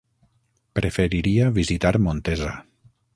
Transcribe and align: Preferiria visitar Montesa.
Preferiria 0.79 1.49
visitar 1.59 1.93
Montesa. 2.09 2.49